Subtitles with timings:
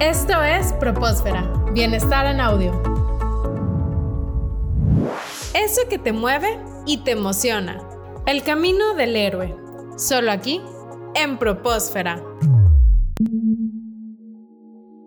[0.00, 2.70] Esto es Propósfera, Bienestar en Audio.
[5.54, 7.82] Eso que te mueve y te emociona.
[8.24, 9.56] El camino del héroe.
[9.96, 10.62] Solo aquí,
[11.16, 12.22] en Propósfera.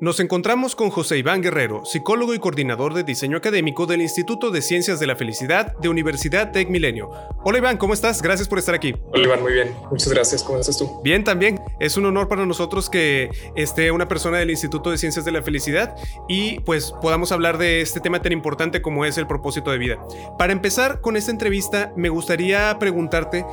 [0.02, 4.64] Nos encontramos con José Iván Guerrero, psicólogo y coordinador de diseño académico del Instituto de
[4.64, 7.12] Ciencias de la Felicidad de Universidad Tech Milenio.
[7.44, 8.20] Hola Iván, ¿cómo estás?
[8.24, 8.96] Gracias por estar aquí.
[9.14, 9.76] Hola Iván, muy bien.
[9.92, 10.42] Muchas gracias.
[10.42, 11.04] ¿Cómo estás tú?
[11.04, 11.62] Bien, también.
[11.80, 15.44] Es un honor para nosotros que esté una persona del Instituto de Ciencias de la
[15.44, 15.96] Felicidad
[16.28, 20.00] y pues podamos hablar de este tema tan importante como es el propósito de vida.
[20.40, 23.46] Para empezar con esta entrevista, me gustaría preguntarte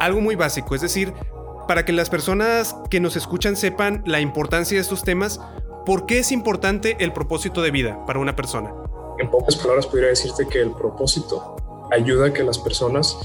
[0.00, 1.12] algo muy básico, es decir,
[1.68, 5.40] para que las personas que nos escuchan sepan la importancia de estos temas,
[5.84, 8.72] ¿Por qué es importante el propósito de vida para una persona?
[9.18, 11.56] En pocas palabras podría decirte que el propósito
[11.90, 13.18] ayuda a que las personas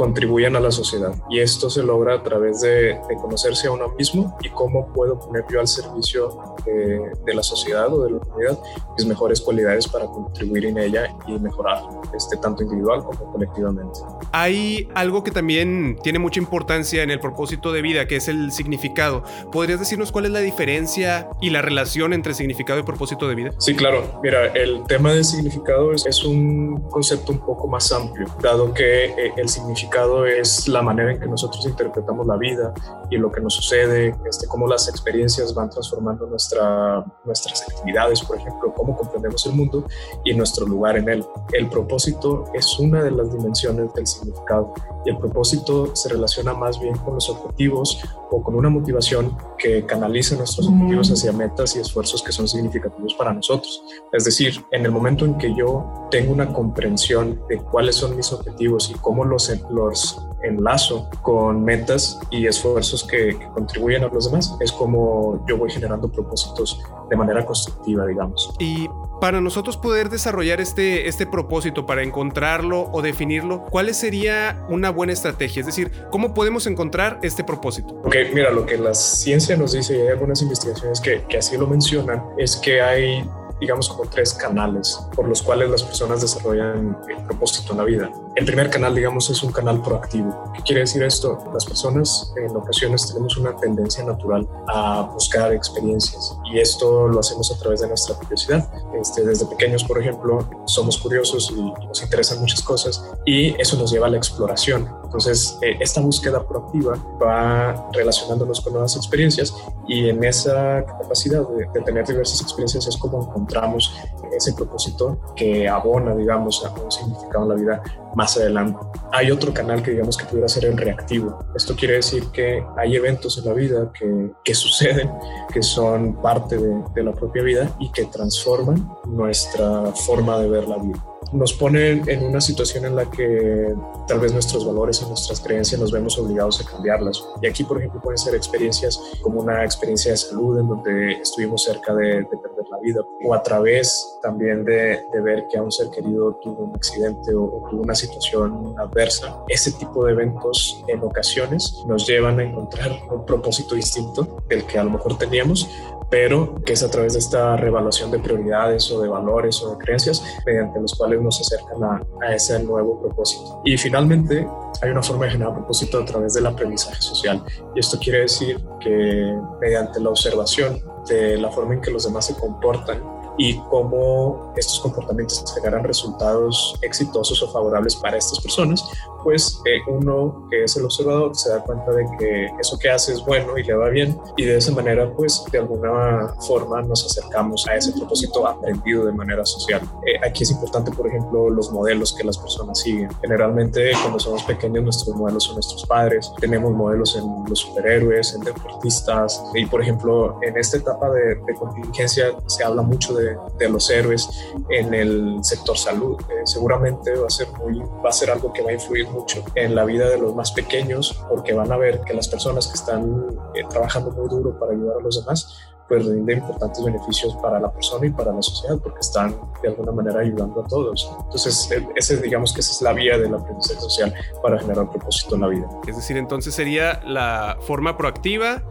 [0.00, 1.12] contribuyan a la sociedad.
[1.28, 5.44] Y esto se logra a través de, conocerse a uno mismo y cómo puedo poner
[5.52, 8.58] yo al servicio de, la sociedad o de la comunidad
[8.96, 11.82] mis mejores cualidades para contribuir en ella y mejorar,
[12.16, 14.00] este, tanto individual como colectivamente.
[14.32, 18.52] Hay algo que también tiene mucha importancia en el propósito de vida, que es el
[18.52, 19.22] significado.
[19.52, 23.50] ¿Podrías decirnos cuál es la diferencia y la relación entre significado y propósito de vida?
[23.58, 24.02] Sí, claro.
[24.22, 29.04] Mira, el tema del significado es, es un concepto un poco más amplio, dado que
[29.04, 29.89] eh, el significado
[30.26, 32.72] es la manera en que nosotros interpretamos la vida
[33.10, 38.36] y lo que nos sucede, este, cómo las experiencias van transformando nuestra, nuestras actividades, por
[38.36, 39.84] ejemplo, cómo comprendemos el mundo
[40.24, 41.24] y nuestro lugar en él.
[41.52, 44.72] El propósito es una de las dimensiones del significado
[45.04, 48.00] y el propósito se relaciona más bien con los objetivos
[48.30, 53.14] o con una motivación que canaliza nuestros objetivos hacia metas y esfuerzos que son significativos
[53.14, 53.82] para nosotros.
[54.12, 58.32] Es decir, en el momento en que yo tengo una comprensión de cuáles son mis
[58.32, 64.56] objetivos y cómo los, los enlazo con metas y esfuerzos que, contribuyen a los demás,
[64.60, 68.54] es como yo voy generando propósitos de manera constructiva, digamos.
[68.58, 68.88] Y
[69.20, 75.12] para nosotros poder desarrollar este, este propósito, para encontrarlo o definirlo, ¿cuál sería una buena
[75.12, 75.60] estrategia?
[75.60, 78.00] Es decir, ¿cómo podemos encontrar este propósito?
[78.04, 81.56] Ok, mira, lo que la ciencia nos dice, y hay algunas investigaciones que, que así
[81.58, 83.28] lo mencionan, es que hay
[83.60, 88.10] digamos, como tres canales por los cuales las personas desarrollan el propósito en la vida.
[88.36, 90.52] El primer canal, digamos, es un canal proactivo.
[90.54, 91.38] ¿Qué quiere decir esto?
[91.52, 97.50] Las personas en ocasiones tenemos una tendencia natural a buscar experiencias y esto lo hacemos
[97.52, 98.68] a través de nuestra curiosidad.
[99.00, 101.60] Este, desde pequeños, por ejemplo, somos curiosos y,
[101.90, 104.88] nos interesan muchas cosas y eso nos lleva a la exploración.
[105.10, 109.52] Entonces, eh, esta búsqueda proactiva va relacionándonos con nuevas experiencias
[109.88, 113.92] y en esa capacidad de, de tener diversas experiencias es como encontramos
[114.32, 117.82] ese propósito que abona, digamos, a un significado en la vida
[118.14, 118.78] más adelante.
[119.10, 121.40] Hay otro canal que digamos que pudiera ser el reactivo.
[121.56, 125.10] Esto quiere decir que hay eventos en la vida que, que suceden,
[125.52, 130.68] que son parte de, de la propia vida y que transforman nuestra forma de ver
[130.68, 133.74] la vida nos ponen en una situación en la que
[134.06, 137.24] tal vez nuestros valores y nuestras creencias nos vemos obligados a cambiarlas.
[137.40, 141.62] Y aquí, por ejemplo, pueden ser experiencias como una experiencia de salud en donde estuvimos
[141.62, 145.90] cerca de, perder la vida o a través también de, ver que a un ser
[145.90, 149.44] querido tuvo un accidente o, o tuvo una situación adversa.
[149.48, 154.78] Ese tipo de eventos en ocasiones nos llevan a encontrar un propósito distinto del que
[154.78, 155.68] a lo mejor teníamos,
[156.10, 159.78] pero que es a través de esta revaluación de prioridades o de valores o de
[159.78, 163.62] creencias mediante los cuales nos acercan a, a ese nuevo propósito.
[163.64, 164.46] Y finalmente,
[164.82, 167.42] hay una forma de generar propósito a través del aprendizaje social.
[167.74, 172.26] Y esto quiere decir que mediante la observación de la forma en que los demás
[172.26, 178.84] se comportan y cómo estos comportamientos generan resultados exitosos o favorables para estas personas,
[179.24, 183.14] pues eh, uno que es el observador se da cuenta de que eso que hace
[183.14, 187.06] es bueno y le va bien y de esa manera pues de alguna forma nos
[187.06, 189.80] acercamos a ese propósito aprendido de manera social.
[190.06, 193.08] Eh, aquí es importante por ejemplo los modelos que las personas siguen.
[193.22, 198.42] Generalmente cuando somos pequeños nuestros modelos son nuestros padres, tenemos modelos en los superhéroes, en
[198.42, 203.68] deportistas y por ejemplo en esta etapa de, de contingencia se habla mucho de, de,
[203.68, 204.28] los héroes
[204.68, 206.20] en el sector salud.
[206.28, 209.44] Eh, seguramente va a ser muy, va a ser algo que va a influir mucho
[209.54, 212.74] en la vida de los más pequeños porque van a ver que las personas que
[212.74, 217.58] están eh, trabajando muy duro para ayudar a los demás pues rinde importantes beneficios para
[217.58, 221.12] la persona y para la sociedad porque están de alguna manera ayudando a todos.
[221.24, 225.34] Entonces, e, ese, digamos que esa es la vía del aprendizaje social para generar propósito
[225.34, 225.68] en la vida.
[225.88, 228.62] Es decir, entonces sería la forma proactiva,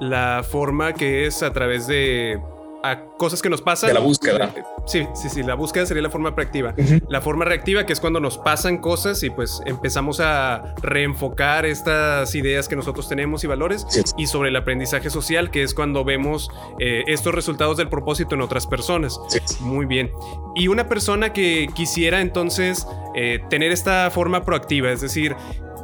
[0.00, 2.42] la forma que es a través de
[2.82, 3.88] a cosas que nos pasan.
[3.88, 4.54] De la búsqueda.
[4.86, 6.74] Sí, sí, sí, la búsqueda sería la forma proactiva.
[7.08, 12.34] La forma reactiva, que es cuando nos pasan cosas y pues empezamos a reenfocar estas
[12.34, 13.86] ideas que nosotros tenemos y valores.
[14.16, 18.40] Y sobre el aprendizaje social, que es cuando vemos eh, estos resultados del propósito en
[18.42, 19.18] otras personas.
[19.60, 20.10] Muy bien.
[20.54, 25.34] Y una persona que quisiera entonces eh, tener esta forma proactiva, es decir,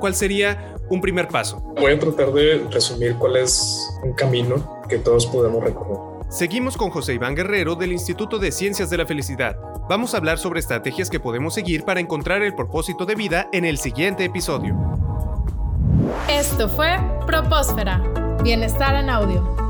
[0.00, 1.58] ¿cuál sería un primer paso?
[1.80, 6.11] Voy a tratar de resumir cuál es un camino que todos podemos recorrer.
[6.32, 9.55] Seguimos con José Iván Guerrero del Instituto de Ciencias de la Felicidad.
[9.87, 13.67] Vamos a hablar sobre estrategias que podemos seguir para encontrar el propósito de vida en
[13.67, 14.75] el siguiente episodio.
[16.31, 18.02] Esto fue Propósfera.
[18.43, 19.61] Bienestar en audio.